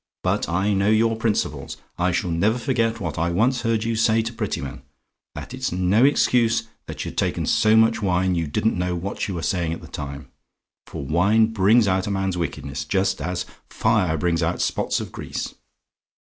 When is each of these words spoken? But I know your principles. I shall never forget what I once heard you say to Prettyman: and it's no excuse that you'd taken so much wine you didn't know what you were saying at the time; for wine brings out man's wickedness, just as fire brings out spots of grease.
But 0.23 0.49
I 0.49 0.73
know 0.73 0.89
your 0.89 1.15
principles. 1.15 1.77
I 1.99 2.11
shall 2.11 2.31
never 2.31 2.57
forget 2.57 2.99
what 2.99 3.19
I 3.19 3.29
once 3.29 3.61
heard 3.61 3.83
you 3.83 3.95
say 3.95 4.23
to 4.23 4.33
Prettyman: 4.33 4.81
and 5.35 5.53
it's 5.53 5.71
no 5.71 6.03
excuse 6.05 6.63
that 6.87 7.05
you'd 7.05 7.19
taken 7.19 7.45
so 7.45 7.75
much 7.75 8.01
wine 8.01 8.33
you 8.33 8.47
didn't 8.47 8.75
know 8.79 8.95
what 8.95 9.27
you 9.27 9.35
were 9.35 9.43
saying 9.43 9.73
at 9.73 9.81
the 9.81 9.87
time; 9.87 10.29
for 10.87 11.05
wine 11.05 11.53
brings 11.53 11.87
out 11.87 12.09
man's 12.09 12.35
wickedness, 12.35 12.83
just 12.83 13.21
as 13.21 13.45
fire 13.69 14.17
brings 14.17 14.41
out 14.41 14.59
spots 14.59 14.99
of 14.99 15.11
grease. 15.11 15.53